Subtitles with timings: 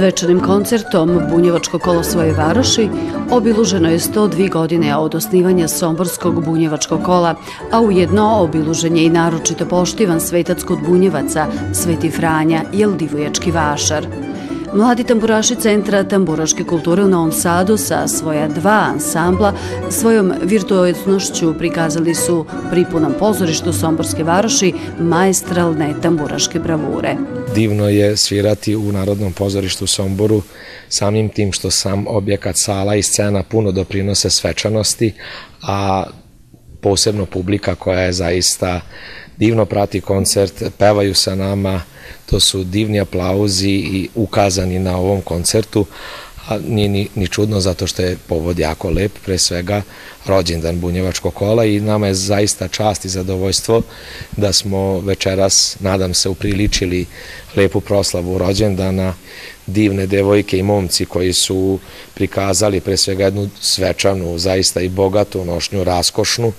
[0.00, 2.88] Svečanim koncertom Bunjevačko kolo svoje varoši
[3.30, 7.34] obiluženo je 102 godine od osnivanja Somborskog bunjevačkog kola,
[7.72, 14.06] a ujedno obilužen je i naročito poštivan svetac kod bunjevaca, Sveti Franja, jel divojački vašar.
[14.74, 19.54] Mladi tamburaši Centra tamburaške kulture u Novom Sadu sa svoja dva ansambla
[19.90, 27.16] svojom virtuoznošću prikazali su pri punom pozorištu Somborske varoši maestralne tamburaške bravure.
[27.54, 30.42] Divno je svirati u Narodnom pozorištu u Somboru
[30.88, 35.12] samim tim što sam objekat sala i scena puno doprinose svečanosti,
[35.62, 36.04] a
[36.80, 38.80] posebno publika koja je zaista
[39.36, 41.82] divno prati koncert, pevaju sa nama,
[42.26, 45.86] to su divni aplauzi i ukazani na ovom koncertu,
[46.48, 49.82] a nije ni, ni čudno zato što je povod jako lep, pre svega
[50.26, 53.82] rođendan Bunjevačkog kola i nama je zaista čast i zadovoljstvo
[54.36, 57.06] da smo večeras, nadam se, upriličili
[57.56, 59.14] lepu proslavu rođendana,
[59.66, 61.78] divne devojke i momci koji su
[62.14, 66.52] prikazali pre svega jednu svečanu, zaista i bogatu nošnju, raskošnu.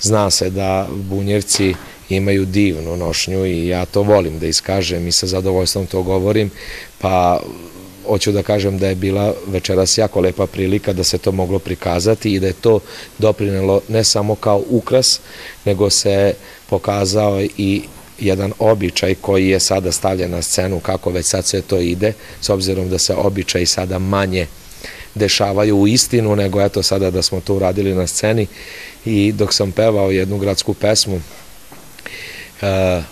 [0.00, 1.74] Zna se da Bunjevci
[2.12, 6.50] imaju divnu nošnju i ja to volim da iskažem i sa zadovoljstvom to govorim,
[6.98, 7.40] pa
[8.06, 12.34] hoću da kažem da je bila večeras jako lepa prilika da se to moglo prikazati
[12.34, 12.80] i da je to
[13.18, 15.20] doprinelo ne samo kao ukras,
[15.64, 16.34] nego se
[16.70, 17.82] pokazao i
[18.18, 22.48] jedan običaj koji je sada stavljen na scenu kako već sad sve to ide, s
[22.48, 24.46] obzirom da se običaj sada manje
[25.14, 28.46] dešavaju u istinu, nego eto sada da smo to uradili na sceni.
[29.04, 31.20] I dok sam pevao jednu gradsku pesmu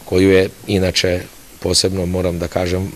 [0.04, 1.20] koju je inače
[1.60, 2.92] posebno moram da kažem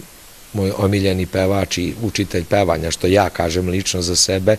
[0.54, 4.56] moj omiljeni pevač i učitelj pevanja, što ja kažem lično za sebe,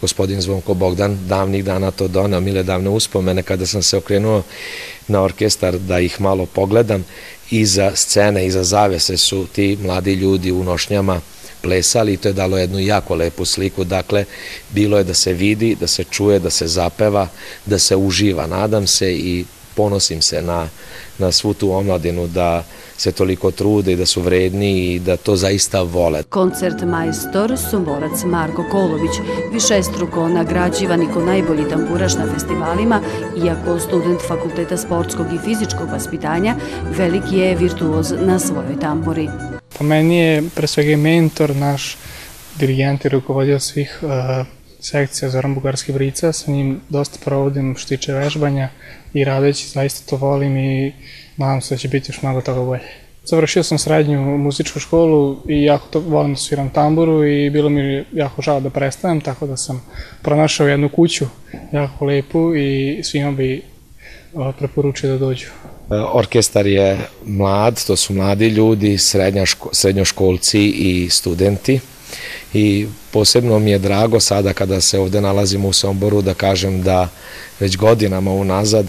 [0.00, 4.42] gospodin Zvonko Bogdan, davnih dana to donao, mile davne uspomene, kada sam se okrenuo
[5.08, 7.04] na orkestar da ih malo pogledam,
[7.50, 11.20] iza scene, iza zavese su ti mladi ljudi u nošnjama
[11.62, 14.24] plesali i to je dalo jednu jako lepu sliku, dakle,
[14.70, 17.28] bilo je da se vidi, da se čuje, da se zapeva,
[17.66, 19.44] da se uživa, nadam se i
[19.78, 20.66] ponosim se na,
[21.18, 22.64] na svu tu omladinu da
[22.96, 26.22] se toliko trude i da su vredni i da to zaista vole.
[26.22, 29.20] Koncert majstor Somborac Marko Kolović,
[29.52, 33.00] višestruko nagrađivan i ko najbolji tamburaš na festivalima,
[33.44, 36.56] iako student Fakulteta sportskog i fizičkog vaspitanja,
[36.98, 39.28] veliki je virtuoz na svojoj tamburi.
[39.78, 41.96] Po meni je pre svega mentor, naš
[42.58, 44.10] dirigent i rukovodio svih uh,
[44.80, 48.68] sekcija Zoran Bugarski Brica, sa njim dosta provodim što tiče vežbanja
[49.14, 50.92] i radeći zaista to volim i
[51.36, 52.88] nadam se da će biti još mnogo toga bolje.
[53.24, 58.04] Završio sam srednju muzičku školu i jako to volim da sviram tamburu i bilo mi
[58.12, 59.84] jako žao da prestanem, tako da sam
[60.22, 61.24] pronašao jednu kuću
[61.72, 63.62] jako lepu i svima bi
[64.58, 65.46] preporučio da dođu.
[66.12, 68.98] Orkestar je mlad, to su mladi ljudi,
[69.72, 71.80] srednjoškolci i studenti
[72.54, 77.08] i posebno mi je drago sada kada se ovde nalazimo u Somboru da kažem da
[77.60, 78.86] već godinama unazad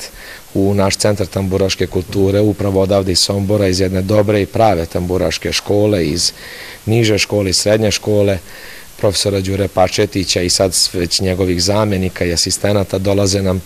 [0.53, 5.51] u naš centar tamburaške kulture upravo odavde iz Sombora iz jedne dobre i prave tamburaške
[5.51, 6.31] škole iz
[6.85, 8.37] niže škole i srednje škole
[8.97, 13.61] profesora Đure Pačetića i sad već njegovih zamenika i asistenata dolaze nam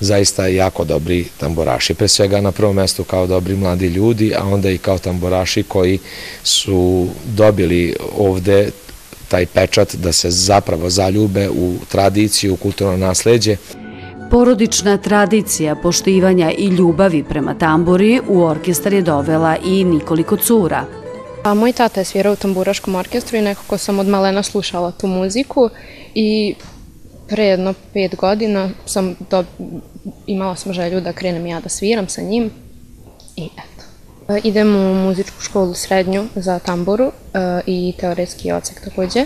[0.00, 1.94] zaista jako dobri tamburaši.
[1.94, 5.98] Pre svega na prvom mestu kao dobri mladi ljudi, a onda i kao tamburaši koji
[6.42, 8.70] su dobili ovde
[9.28, 13.56] taj pečat da se zapravo zaljube u tradiciju, u kulturno nasledđe.
[14.30, 20.84] Porodična tradicija poštivanja i ljubavi prema tamburi u orkestar je dovela i nikoliko cura.
[21.44, 25.06] A moj tata je svirao u tamburaškom orkestru i nekako sam od malena slušala tu
[25.06, 25.70] muziku
[26.14, 26.54] i
[27.28, 29.44] pre jedno pet godina sam do,
[30.26, 32.50] imala sam želju da krenem ja da sviram sa njim
[33.36, 33.84] i eto.
[34.28, 37.12] E, idem u muzičku školu srednju za tamburu e,
[37.66, 39.24] i teoretski ocek takođe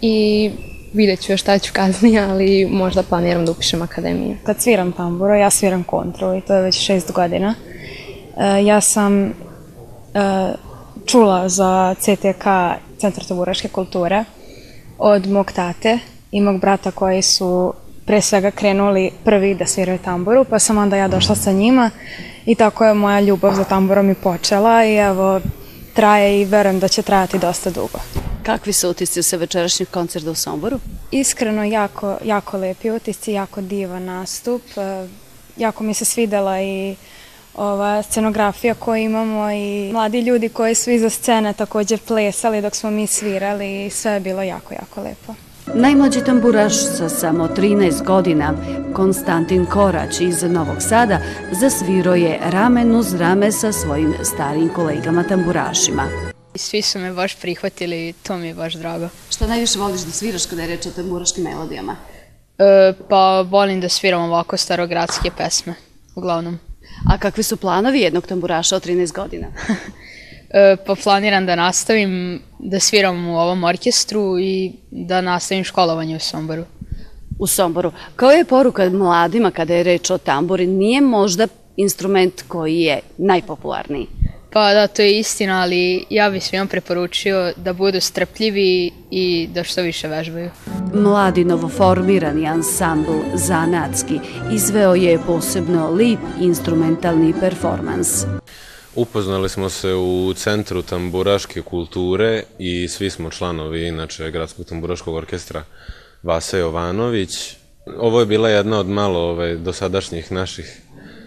[0.00, 0.50] i
[0.92, 4.36] vidjet ću još šta ću kasnije, ali možda planiram da upišem akademiju.
[4.44, 7.54] Kad sviram tamburu, ja sviram kontru i to je već šest godina.
[8.36, 9.34] E, ja sam
[11.06, 12.44] čula za CTK,
[12.98, 14.24] Centar tamburaške kulture,
[14.98, 15.98] od mog tate
[16.30, 17.72] i mog brata koji su
[18.08, 21.90] pre svega krenuli prvi da sviraju tamburu, pa sam onda ja došla sa njima
[22.46, 25.40] i tako je moja ljubav za tamburom i počela i evo
[25.94, 27.98] traje i verujem da će trajati dosta dugo.
[28.42, 30.78] Kakvi su utisci sa večerašnjeg koncerta u Somboru?
[31.10, 34.62] Iskreno, jako, jako lepi utisci, jako divan nastup.
[34.76, 35.08] E,
[35.56, 36.96] jako mi se svidela i
[37.54, 42.90] ova scenografija koju imamo i mladi ljudi koji su iza scene takođe plesali dok smo
[42.90, 45.34] mi svirali i sve je bilo jako, jako lepo.
[45.74, 48.54] Najmlađi tamburaš sa samo 13 godina,
[48.94, 51.18] Konstantin Korać iz Novog Sada,
[51.60, 56.08] zasviro je ramen uz rame sa svojim starijim kolegama tamburašima.
[56.54, 59.08] Svi su me baš prihvatili i to mi je baš drago.
[59.30, 61.96] Šta najviše voliš da sviraš kada je reč o tamburaškim melodijama?
[62.58, 65.74] E, pa volim da sviram ovako starogradske pesme,
[66.14, 66.58] uglavnom.
[67.10, 69.46] A kakvi su planovi jednog tamburaša od 13 godina?
[70.50, 76.20] e, pa planiram da nastavim da sviram u ovom orkestru i da nastavim školovanje u
[76.20, 76.64] Somboru.
[77.38, 77.92] U Somboru.
[78.16, 84.06] Kao je poruka mladima kada je reč o tamburi, nije možda instrument koji je najpopularniji?
[84.52, 89.64] Pa da, to je istina, ali ja bih svima preporučio da budu strpljivi i da
[89.64, 90.50] što više vežbaju.
[90.94, 94.20] Mladi novoformirani ansambl Zanatski
[94.52, 98.24] izveo je posebno lip instrumentalni performans.
[98.94, 105.64] Upoznali smo se u Centru tamburaške kulture i svi smo članovi inače Gradskog tamburaškog orkestra
[106.22, 107.56] Vasa Jovanović.
[107.98, 110.80] Ovo je bila jedna od malo ove, dosadašnjih naših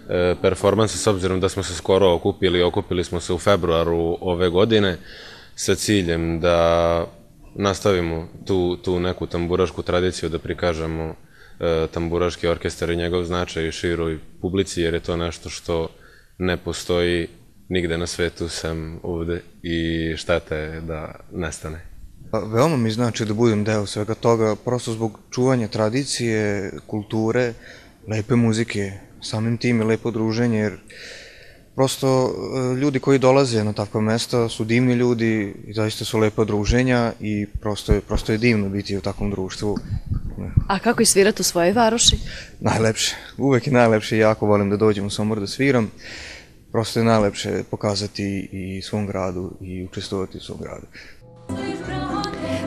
[0.08, 4.48] E, performanse s obzirom da smo se skoro okupili, okupili smo se u februaru ove
[4.48, 4.98] godine
[5.54, 7.06] sa ciljem da
[7.54, 11.14] nastavimo tu, tu neku tamburašku tradiciju, da prikažemo
[11.60, 15.88] e, tamburaški orkestar i njegov značaj široj publici, jer je to nešto što
[16.38, 17.28] ne postoji
[17.72, 19.76] nigde na svetu sem ovde i
[20.16, 21.80] šteta je da nestane.
[22.30, 27.52] Pa, veoma mi znači da budem deo svega toga, prosto zbog čuvanja tradicije, kulture,
[28.08, 30.78] lepe muzike, samim tim je lepo druženje, jer
[31.74, 36.44] prosto e, ljudi koji dolaze na takva mesta su divni ljudi i zaista su lepa
[36.44, 39.78] druženja i prosto je, prosto je divno biti u takvom društvu.
[40.68, 42.16] A kako i svirati u svojoj varoši?
[42.60, 45.90] Najlepše, uvek je najlepše, jako volim da dođem u Somor da sviram.
[46.72, 50.86] Prosto je najlepše pokazati i svom gradu i učestovati u svom gradu.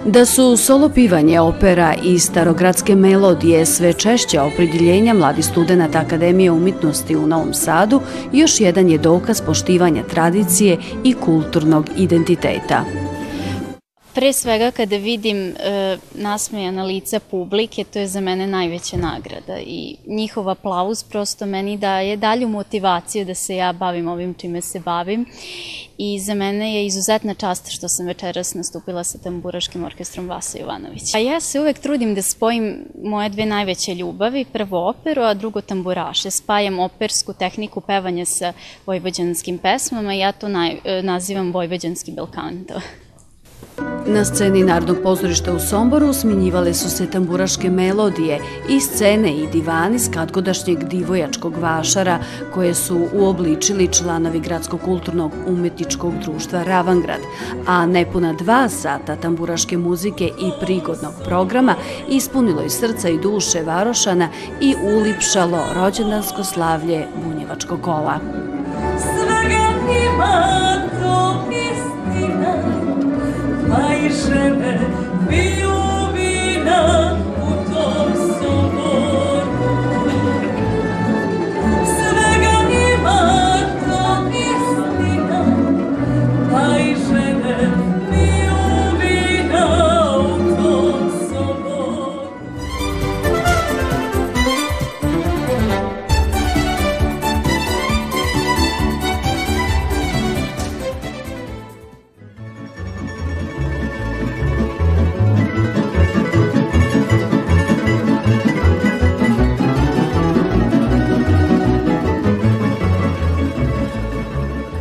[0.06, 7.16] Da su solo pivanje, opera i starogradske melodije sve češće opredjeljenja mladi studenta Akademije umitnosti
[7.16, 8.02] u Novom Sadu,
[8.34, 12.86] još jedan je dokaz poštivanja tradicije i kulturnog identiteta.
[14.16, 19.96] Pre svega kada vidim e, nasmejana lica publike, to je za mene najveća nagrada i
[20.08, 25.26] njihov aplauz prosto meni daje dalju motivaciju da se ja bavim ovim čime se bavim
[25.98, 31.18] i za mene je izuzetna čast što sam večeras nastupila sa tamburaškim orkestrom Vasa Jovanovića.
[31.18, 35.62] A ja se uvek trudim da spojim moje dve najveće ljubavi, prvo operu, a drugo
[35.62, 36.32] tamburaše.
[36.32, 38.54] Spajam opersku tehniku pevanja sa
[38.86, 42.80] vojvođanskim pesmama i ja to naj, e, nazivam vojvođanski belkanto.
[44.08, 48.40] Na sceni Narodnog pozorišta u Somboru sminjivale su se tamburaške melodije
[48.70, 52.20] i scene i divani skatkodašnjeg divojačkog vašara
[52.54, 57.20] koje su uobličili članovi Gradskog kulturnog umetničkog društva Ravangrad,
[57.68, 61.76] a nepuna dva sata tamburaške muzike i prigodnog programa
[62.10, 64.30] ispunilo i srca i duše Varošana
[64.62, 68.20] i ulipšalo rođendansko slavlje Bunjevačkog kola.
[68.98, 69.46] Svega
[70.14, 70.56] ima
[71.02, 71.65] žene
[75.30, 75.76] piju
[76.16, 77.25] vina u tom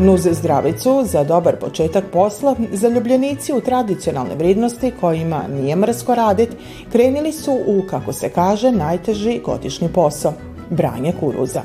[0.04, 6.48] Nuz zdravicu za dobar početak posla, zaljubljenici u tradicionalne vrednosti kojima nije mrsko radit,
[6.92, 10.32] krenili su u, kako se kaže, najteži godišnji posao–
[10.70, 11.62] branje kuruza.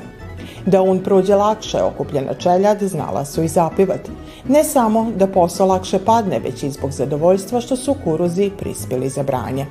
[0.66, 4.08] Da un prođe lakše okupljena čeljad znala su i zapivat.
[4.48, 9.22] Ne samo da posao lakše padne, već i zbog zadovoljstva što su kuruzi prispjeli za
[9.22, 9.66] branje.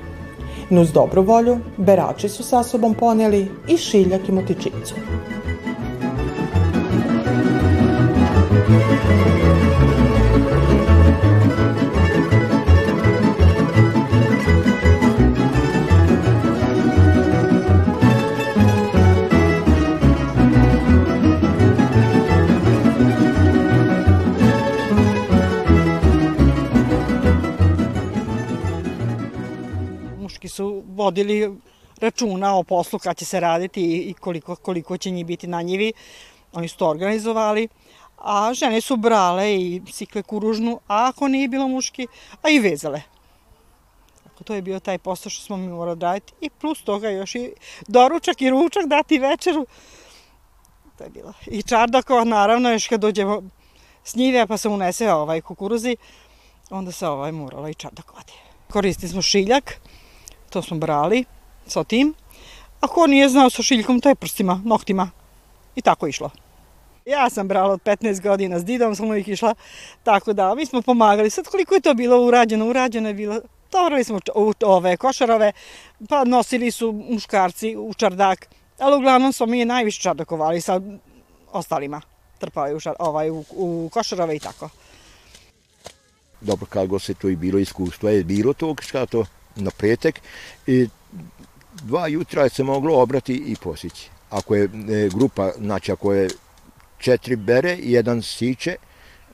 [0.70, 4.94] Nuz dobru volju, berači su sa sobom poneli i šiljak i motičicu.
[30.40, 31.56] Muški su vodili
[32.00, 35.92] računa o poslu kad će se raditi i koliko, koliko će njih biti na njivi.
[36.52, 37.68] Oni su to organizovali,
[38.20, 42.06] a žene su brale i sikle kuružnu, a ako nije bilo muški,
[42.42, 43.02] a i vezale.
[44.24, 47.34] Tako to je bio taj posao što smo mi morali raditi i plus toga još
[47.34, 47.52] i
[47.88, 49.66] doručak i ručak dati večeru.
[50.98, 51.32] To je bilo.
[51.46, 53.42] I čardakova, naravno, još kad dođemo
[54.04, 55.96] s njive pa se unese ovaj kukuruzi,
[56.70, 58.32] onda se ovaj morala i čardak vadi.
[58.70, 59.80] Koristili smo šiljak,
[60.50, 61.24] to smo brali
[61.66, 62.14] sa tim,
[62.80, 65.10] a ko nije znao sa šiljkom, to je prstima, noktima.
[65.76, 66.30] I tako išlo.
[67.06, 69.54] Ja sam brala od 15 godina, s didom sam uvijek išla,
[70.02, 71.30] tako da mi smo pomagali.
[71.30, 72.68] Sad koliko je to bilo urađeno?
[72.68, 73.40] Urađeno je bilo,
[73.70, 74.18] tovarali smo
[74.64, 75.52] ove košarove,
[76.08, 78.46] pa nosili su muškarci u čardak,
[78.78, 80.80] ali uglavnom smo mi najviše čardakovali sa
[81.52, 82.00] ostalima.
[82.38, 84.68] Trpali u, šar, ovaj, u, u košarove i tako.
[86.40, 89.24] Dobro, kako se to i bilo iskustvo, je bilo tog to
[89.56, 90.20] na petek
[90.66, 90.88] i
[91.82, 94.10] dva jutra se moglo obrati i posići.
[94.30, 96.28] Ako je e, grupa, znači ako je
[97.00, 98.76] četiri bere i jedan siče,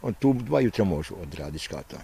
[0.03, 1.97] on tu dva jutra može odradi škata.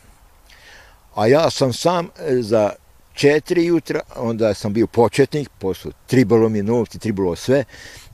[1.15, 2.73] A ja sam sam e, za
[3.15, 7.65] četiri jutra, onda sam bio početnik, posle tribalo mi novci, tribalo sve,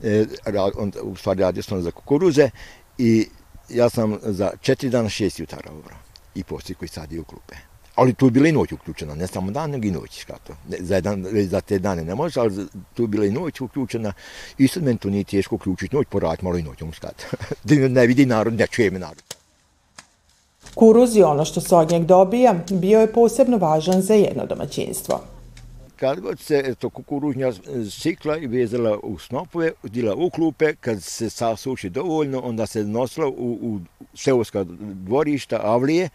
[0.03, 0.25] e,
[0.75, 2.49] onda, u stvari radio sam za kukuruze
[2.97, 3.27] i
[3.69, 5.97] ja sam za četiri dana šest jutara obrao
[6.35, 7.68] i poslije koji sad je u klupe.
[7.99, 10.19] Ali tu je bila i noć uključena, ne samo dan, nego i noć.
[10.21, 10.53] Škato.
[10.79, 14.13] Za, jedan, za te dane ne može, ali tu je bila i noć uključena.
[14.57, 17.23] I sad meni to nije teško uključiti noć, poraditi malo i noćom škato.
[17.63, 19.23] da ne vidi narod, ne čuje me narod.
[20.75, 25.21] Kuruz i ono što se od njeg dobija bio je posebno važan za jedno domaćinstvo.
[25.95, 27.51] Kad god se eto, kukuružnja
[27.91, 33.27] sikla i vezala u snopove, dila u klupe, kad se sasuši dovoljno, onda se nosila
[33.27, 33.79] u, u
[34.13, 36.09] seoska dvorišta, avlije,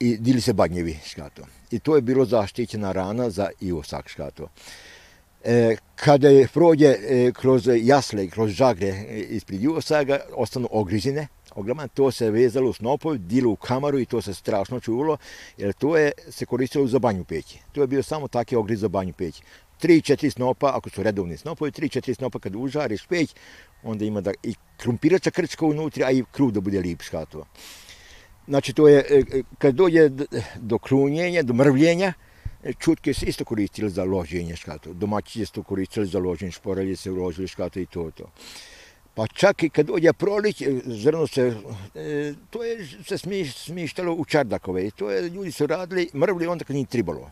[0.00, 1.42] i dili se badnjevi škato.
[1.70, 4.48] I to je bilo zaštićena rana za iosak škato.
[5.44, 11.88] E, kada je prođe e, kroz jasle kroz žagre e, ispred iosaga, ostanu ogrizine, ogroman,
[11.88, 15.16] to se vezalo u snopov, dilo u kamaru i to se strašno čuvalo,
[15.56, 17.58] jer to je se koristilo za banju peći.
[17.72, 19.42] To je bio samo taki ogriz za banju peći.
[19.78, 23.34] Tri, četiri snopa, ako su redovni snopovi, tri, četiri snopa kad užariš peć,
[23.82, 27.46] onda ima da i krumpirača krčka unutra, a i kruh da bude lip škatova.
[28.48, 30.08] Znači, to je, e, e, kad dođe
[30.56, 32.12] do krunjenja, do mrvljenja,
[32.64, 34.92] e, čutke se isto koristili za loženje škato.
[34.92, 38.30] Domaći se to koristili za loženje, šporalje se uložili škato i to, to.
[39.14, 41.56] Pa čak i kad dođe prolić, zrno se,
[42.50, 44.86] to je se smištalo u čardakove.
[44.86, 47.30] I to je, ljudi su radili, mrvli onda kad nije tribalo.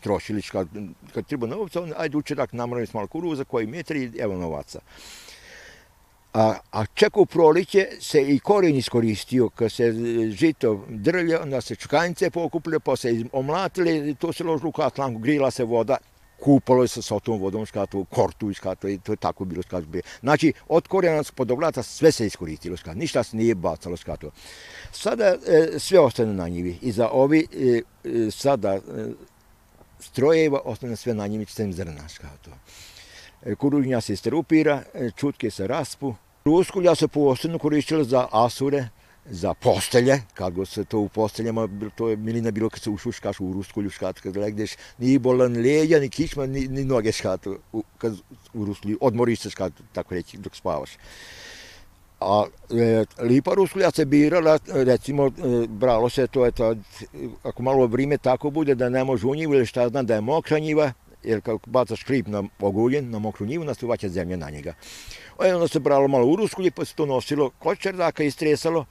[0.00, 0.68] Trošili, kad,
[1.14, 4.80] kad treba novca, onda ajde u čardak namrali smo malo kuruza, koji metri, evo novaca.
[6.36, 9.92] A, a čak u proliće se i korijen iskoristio, kad se
[10.30, 15.50] žito drlje, onda se čkanice pokupile, pa se omlatili, to se ložilo u katlanku, grila
[15.50, 15.96] se voda,
[16.40, 19.86] kupalo se sa tom vodom skatu, kortu skatu, i to je tako bilo skatu.
[20.20, 24.30] Znači, od korijena podoblata sve se iskoristilo skatu, ništa se nije bacalo skatu.
[24.92, 28.80] Sada e, sve ostane na njivi i za ovi e, e sada e,
[30.00, 32.50] strojeva ostane sve na njivi, sem zrna skatu.
[33.42, 36.14] E, kuružnja se strupira, e, čutke se raspu,
[36.46, 38.88] Ruskulja se posebno koristila za asure,
[39.30, 43.40] za postelje, kad go se to u posteljama, to je milina bilo kad se ušuškaš
[43.40, 47.82] u ruskulju škat, kad legneš, ni bolan leđa, ni kičma, ni, ni noge škat, u,
[47.98, 48.14] kad
[48.54, 50.90] u ruskulju, odmoriš se škat, tako reći, dok spavaš.
[52.20, 56.76] A e, lipa ruskulja se birala, recimo, e, bralo se to, eto,
[57.42, 60.20] ako malo vrime tako bude da ne može u njivu ili šta znam da je
[60.20, 60.92] mokra njiva,
[61.26, 64.74] jer kako bacaš krip na oguljen, na mokru njivu, nastuvaće zemlja na njega.
[65.38, 68.84] A onda se bralo malo u ruskulji, pa se to nosilo kod čerdaka i stresalo.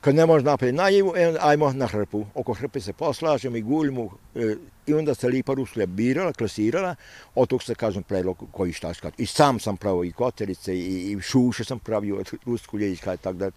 [0.00, 2.26] Kad ne može napraviti na njivu, e, ajmo na hrpu.
[2.34, 6.94] Oko hrpe se poslažemo i guljimo e, i onda se lipa ruskulja birala, klasirala,
[7.34, 9.20] od tog se, kažem, predlog koji šta skat.
[9.20, 13.20] I sam sam pravio i koterice i, i šuše sam pravio od ruskulje i skat,
[13.20, 13.50] tako da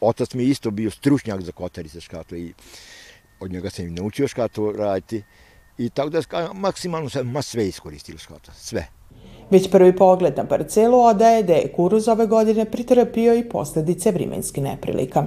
[0.00, 2.52] otac mi isto bio stručnjak za koterice škato i
[3.40, 5.22] od njega sam i naučio škato raditi.
[5.84, 6.22] I tako da
[6.54, 8.86] maksimalno sam ma sve iskoristili škato, sve.
[9.50, 14.62] Već prvi pogled na parcelu odaje da je kuruz ove godine pritrpio i posledice vrimenskih
[14.62, 15.26] neprilika.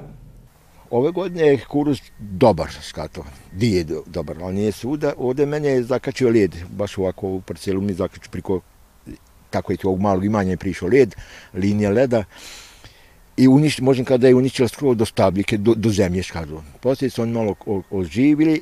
[0.90, 3.26] Ove godine je kuruz dobar, skato,
[3.60, 5.14] je dobar, ali nije svuda.
[5.18, 8.60] Ovde mene je zakačio led, baš ovako u parcelu mi zakačio priko,
[9.50, 11.16] tako je ovog malog imanja je prišao led,
[11.54, 12.24] linija leda
[13.38, 16.64] i uništi, možem kada je uništila skoro do stabljike, do, do zemlje, skato.
[16.82, 17.56] Poslije su oni malo
[17.92, 18.62] oživili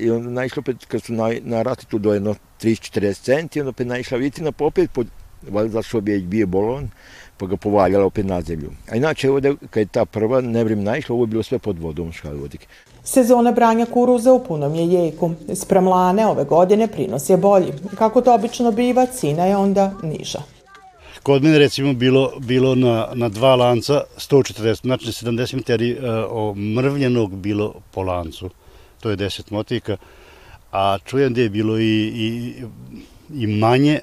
[0.00, 3.86] i onda naišlo opet, kad su na, na ratitu do jedno 30-40 centi, onda opet
[3.86, 5.06] naišla vitina, pa opet, pod,
[5.48, 6.90] valjda što bi bio bolon,
[7.36, 8.70] pa ga povaljala opet na zemlju.
[8.90, 12.12] A inače ovde, kad je ta prva nevrim naišla, ovo je bilo sve pod vodom
[12.12, 12.66] škalvodik.
[13.04, 15.30] Sezona branja kuruza u punom je jeku.
[15.54, 17.72] Sprem lane ove godine prinos je bolji.
[17.98, 20.42] Kako to obično biva, cina je onda niža.
[21.22, 27.36] Kod mene recimo bilo, bilo na, na dva lanca 140, znači 70 metri uh, mrvljenog
[27.36, 28.50] bilo po lancu
[29.00, 29.96] to je 10 motika,
[30.72, 32.54] a čujem da je bilo i, i,
[33.42, 34.00] i manje,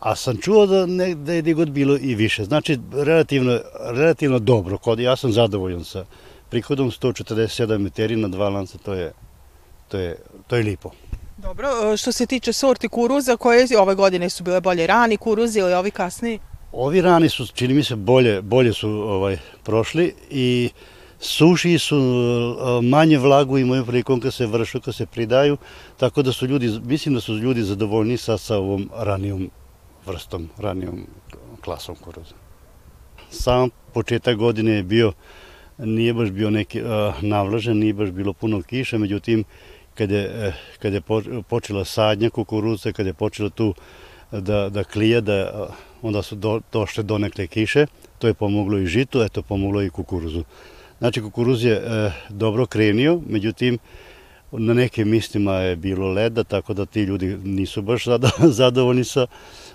[0.00, 2.44] a sam čuo da, ne, da je god bilo i više.
[2.44, 6.04] Znači, relativno, relativno dobro, kod ja sam zadovoljan sa,
[6.52, 9.12] prihodom 147 meteri na dva lanca, to je,
[9.88, 10.90] to je, to je lipo.
[11.36, 15.58] Dobro, e, što se tiče sorti kuruza, koje ove godine su bile bolje rani kuruzi
[15.58, 16.38] ili ovi kasniji?
[16.72, 20.70] Ovi rani su, čini mi se, bolje, bolje su ovaj, prošli i
[21.22, 25.56] suši su e, manje vlagu imaju prilikom kad se vršu, kad se pridaju,
[25.96, 29.50] tako da su ljudi, mislim da su ljudi zadovoljni sa, sa ovom ranijom
[30.06, 31.06] vrstom, ranijom
[31.60, 32.34] klasom kuruza.
[33.30, 35.12] Sam početak godine je bio,
[35.78, 36.88] nije baš bio neki uh,
[37.22, 39.44] navlažen, nije baš bilo puno kiše, međutim,
[39.94, 41.02] kada je, kad je
[41.48, 43.74] počela sadnja kukuruza, kada je počela tu
[44.32, 45.68] da, da klije, da,
[46.02, 47.86] onda su do, došle donekle kiše,
[48.18, 50.44] to je pomoglo i žitu, eto pomoglo i kukuruzu.
[51.02, 53.78] Znači, kukuruz je e, dobro krenio, međutim,
[54.52, 58.04] na nekim mistima je bilo leda, tako da ti ljudi nisu baš
[58.60, 59.26] zadovoljni sa,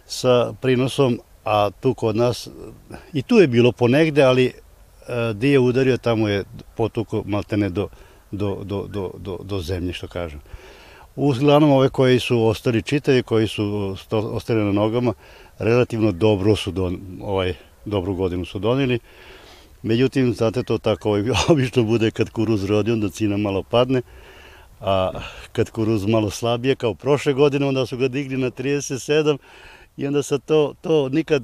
[0.05, 2.49] sa prinosom, a tu kod nas,
[3.13, 4.53] i tu je bilo ponegde, ali e,
[5.33, 6.43] di je udario, tamo je
[6.77, 7.87] potuko maltene do,
[8.31, 10.39] do, do, do, do, do zemlje, što kažem.
[11.15, 15.13] Uglavnom ove koji su ostali čitavi, koji su ostali na nogama,
[15.59, 17.53] relativno dobro su don, ovaj,
[17.85, 18.99] dobru godinu su donili.
[19.87, 21.17] Međutim, znate to tako
[21.49, 24.01] obično bude kad kuruz rodi, onda cina malo padne,
[24.81, 25.11] a
[25.51, 29.37] kad kuruz malo slabije, kao prošle godine, onda su ga digli na 37
[29.97, 31.43] i onda sa to, to nikad,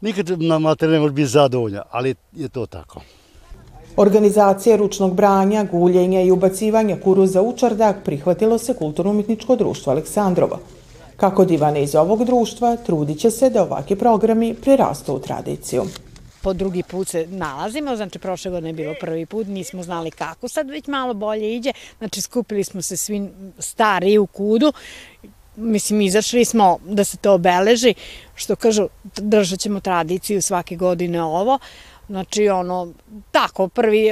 [0.00, 3.00] nikad na mater ne može biti zadovolja, ali je to tako.
[3.96, 10.58] Organizacije ručnog branja, guljenja i ubacivanja kuruza u čardak prihvatilo se Kulturno-umetničko društvo Aleksandrovo.
[11.16, 15.82] Kako divane iz ovog društva, trudit će se da ovakvi programi prirastu u tradiciju
[16.42, 20.48] po drugi put se nalazimo, znači prošle godine je bilo prvi put, nismo znali kako,
[20.48, 24.72] sad već malo bolje iđe, znači skupili smo se svi stari u kudu,
[25.56, 27.94] mislim, izašli smo da se to obeleži,
[28.34, 31.58] što kažu, držat ćemo tradiciju svake godine ovo,
[32.10, 32.92] Znači, ono,
[33.30, 34.10] tako, prvi,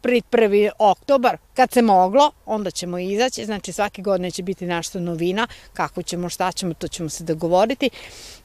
[0.00, 5.00] pri prvi oktobar, kad se moglo, onda ćemo izaći, znači svake godine će biti nešto
[5.00, 7.90] novina, kako ćemo, šta ćemo, to ćemo se dogovoriti.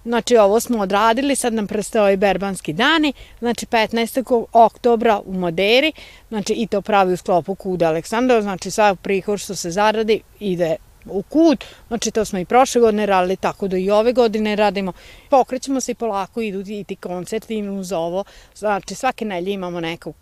[0.03, 4.45] Znači, ovo smo odradili, sad nam prestao i berbanski dani, znači 15.
[4.53, 5.91] oktobra u Moderi,
[6.29, 10.75] znači i to pravi u sklopu Kuda Aleksandra, znači sva prihod što se zaradi ide
[11.05, 14.93] u kut, znači to smo i prošle godine radili, tako da i ove godine radimo.
[15.29, 18.23] Pokrećemo se i polako, idu i ti koncerti uz ovo,
[18.55, 20.13] znači svake nelje imamo neku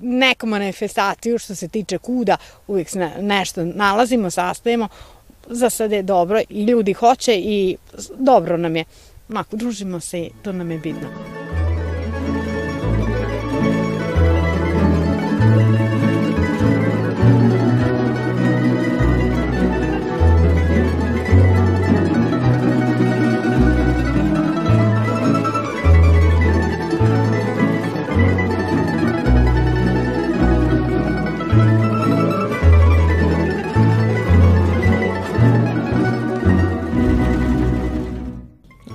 [0.00, 2.36] neku manifestaciju što se tiče kuda,
[2.66, 4.88] uvijek se nešto nalazimo, sastajemo,
[5.46, 7.76] za sad je dobro i ljudi hoće i
[8.18, 8.84] dobro nam je.
[9.28, 11.35] Mako, družimo se, to nam je bitno.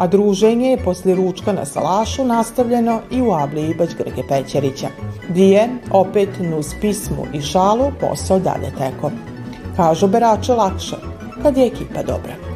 [0.01, 4.87] A druženje je posle ručka na salašu nastavljeno i u Abli Ibać Grge Pećerića,
[5.29, 9.11] gdje je, opet nuz pismu i šalu, posao dalje teko.
[9.75, 10.95] Kažu berače lakše,
[11.43, 12.50] kad je ekipa dobra.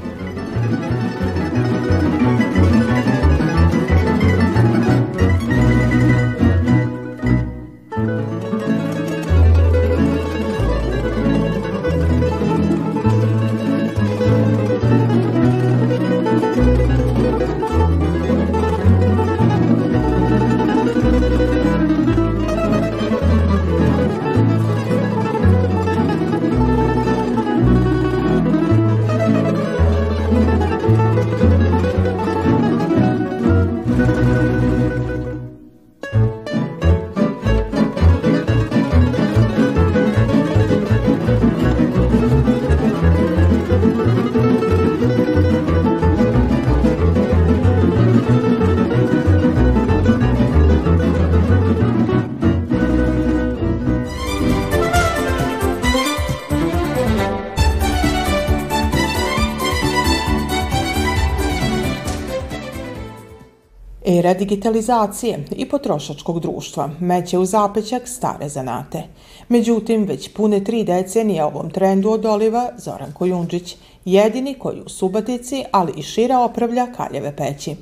[64.26, 69.04] Era digitalizacije i potrošačkog društva meće u zapećak stare zanate.
[69.50, 75.94] Međutim, već pune tri decenije ovom trendu odoliva Zoran Kojundžić, jedini koji u Subatici, ali
[75.98, 77.76] i šira opravlja kaljeve peći.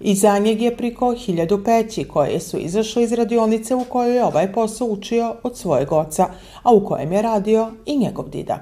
[0.00, 4.52] Iza njeg je priko hiljadu peći koje su izašle iz radionice u kojoj je ovaj
[4.52, 6.26] posao učio od svojeg oca,
[6.62, 8.58] a u kojem je radio i njegov dida.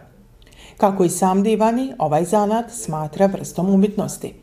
[0.76, 4.34] Kako i sam divani, ovaj zanat smatra vrstom umitnosti.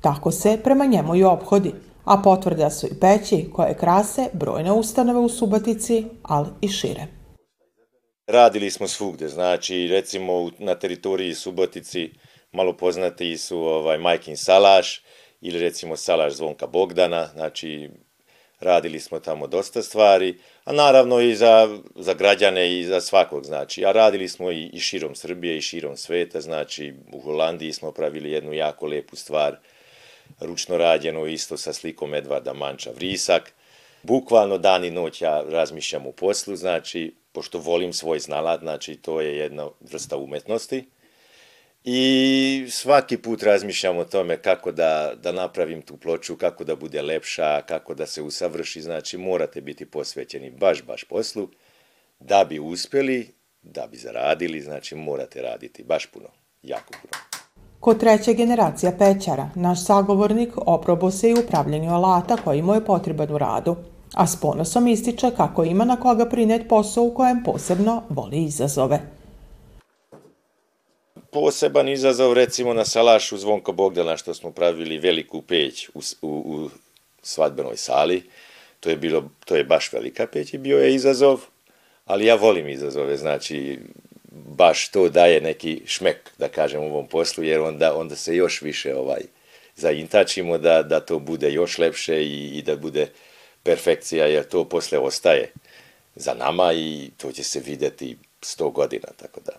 [0.00, 1.72] Tako se prema njemu i obhodi–
[2.04, 7.06] A potvrda su i peći koje krase brojne ustanove u Subatici, ali i šire.
[8.26, 12.10] Radili smo svugde, znači recimo na teritoriji Subotici
[12.52, 15.02] malo poznati su ovaj Majkin Salaš
[15.40, 17.90] ili recimo Salaš Zvonka Bogdana, znači
[18.60, 23.84] radili smo tamo dosta stvari, a naravno i za, za građane i za svakog, znači,
[23.84, 28.30] a radili smo i, i širom Srbije i širom sveta, znači u Holandiji smo pravili
[28.30, 29.56] jednu jako lepu stvar,
[30.40, 33.52] ručno rađeno isto sa slikom Edvarda Manča Vrisak,
[34.02, 39.20] bukvalno dan i noć ja razmišljam u poslu, znači, pošto volim svoj znalat, znači to
[39.20, 40.84] je jedna vrsta umetnosti,
[41.84, 47.02] I svaki put razmišljam o tome kako da, da napravim tu ploču, kako da bude
[47.02, 51.48] lepša, kako da se usavrši, znači morate biti posvećeni baš, baš poslu,
[52.20, 56.28] da bi uspeli, da bi zaradili, znači morate raditi baš puno,
[56.62, 57.31] jako puno.
[57.82, 63.34] Kod treće generacija pećara, naš sagovornik oprobo se i upravljanju alata koji mu je potreban
[63.34, 63.76] u radu,
[64.14, 69.00] a s ponosom ističe kako ima na koga prinet posao u kojem posebno voli izazove
[71.32, 76.70] poseban izazov recimo na salašu Zvonka Bogdana što smo pravili veliku peć u, u, u
[77.22, 78.22] svadbenoj sali.
[78.80, 81.40] To je, bilo, to je baš velika peć i bio je izazov,
[82.04, 83.78] ali ja volim izazove, znači
[84.52, 88.62] baš to daje neki šmek, da kažem, u ovom poslu, jer onda, onda se još
[88.62, 89.22] više ovaj
[89.76, 93.06] zaintačimo da, da to bude još lepše i, i da bude
[93.62, 95.52] perfekcija, jer to posle ostaje
[96.14, 99.52] za nama i to će se videti 100 godina, tako da.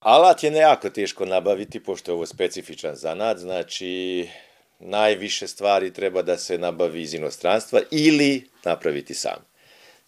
[0.00, 4.28] Alat je nejako teško nabaviti, pošto je ovo specifičan zanat, znači
[4.78, 9.44] najviše stvari treba da se nabavi iz inostranstva ili napraviti sam.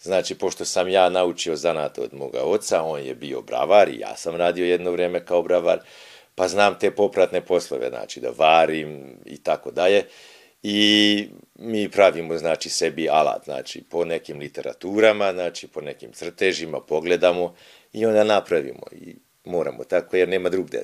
[0.02, 4.16] Znači, pošto sam ja naučio zanat od moga oca, on je bio bravar i ja
[4.16, 5.80] sam radio jedno vreme kao bravar,
[6.34, 10.04] pa znam te popratne poslove, znači da varim i tako dalje.
[10.62, 17.54] I mi pravimo, znači, sebi alat, znači, po nekim literaturama, znači, po nekim crtežima, pogledamo
[17.92, 18.82] i onda napravimo.
[18.92, 20.82] I moramo tako, jer nema drugde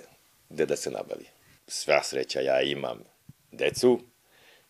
[0.48, 1.24] gde da se nabavi.
[1.66, 3.04] Sva sreća, ja imam
[3.52, 4.00] decu,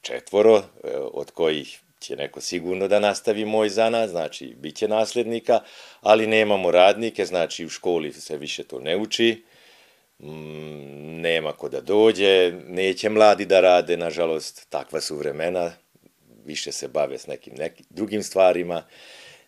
[0.01, 0.63] četvoro, e,
[0.97, 5.61] od kojih će neko sigurno da nastavi moj zanat, znači bit će naslednika,
[6.01, 9.45] ali nemamo radnike, znači u školi se više to ne uči,
[10.19, 15.73] mm, nema ko da dođe, neće mladi da rade, nažalost, takva su vremena,
[16.45, 18.83] više se bave s nekim, nekim drugim stvarima,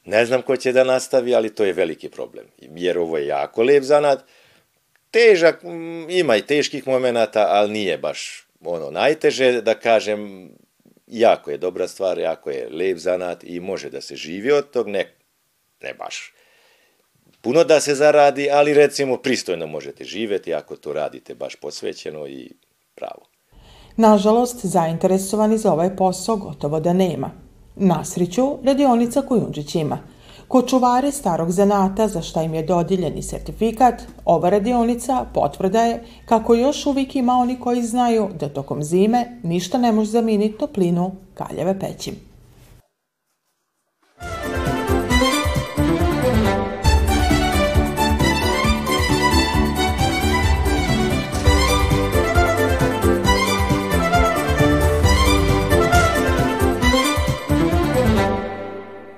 [0.09, 2.47] Ne znam ko će da nastavi, ali to je veliki problem.
[2.59, 4.25] Jer ovo je jako lep zanat.
[5.11, 5.63] Težak,
[6.09, 10.51] ima i teških momenata, ali nije baš ono najteže, da kažem,
[11.11, 14.89] jako je dobra stvar, jako je lep zanat i može da se živi od tog,
[14.89, 15.15] ne,
[15.83, 16.33] ne baš
[17.41, 22.53] puno da se zaradi, ali recimo pristojno možete živeti ako to radite baš posvećeno i
[22.95, 23.27] pravo.
[23.97, 27.31] Nažalost, zainteresovani za ovaj posao gotovo da nema.
[27.77, 29.99] Nasriću radionica Kujundžić ima.
[30.49, 36.55] Kod čuvare starog zanata za šta im je dodiljeni sertifikat, ova radionica potvrda je kako
[36.55, 41.81] još uvijek ima oni koji znaju da tokom zime ništa ne može zameniti toplinu kaljeve
[41.81, 42.28] peći.